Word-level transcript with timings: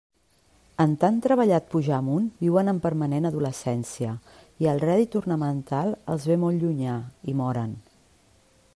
En 0.85 0.93
tan 1.01 1.17
treballat 1.25 1.67
pujar 1.73 1.93
amunt 1.97 2.31
viuen 2.39 2.71
en 2.73 2.79
permanent 2.87 3.29
adolescència, 3.31 4.15
i 4.65 4.71
el 4.75 4.83
rèdit 4.87 5.19
ornamental 5.23 5.95
els 6.15 6.29
ve 6.33 6.43
molt 6.47 6.65
llunyà, 6.65 6.99
i 7.35 7.41
moren. 7.45 7.81